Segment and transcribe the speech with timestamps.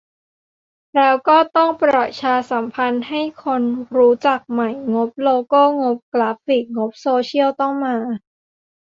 [0.95, 3.61] แล้วก็ต้องประชาสัมพันธ์ให้คน
[3.97, 7.95] รู้จักใหม่ งบโลโก้ งบกราฟิก งบโซเชียลต้องมา